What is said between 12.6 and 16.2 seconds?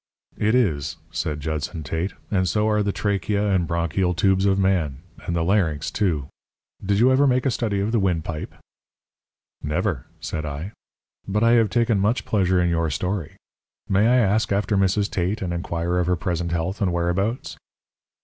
your story. May I ask after Mrs. Tate, and inquire of her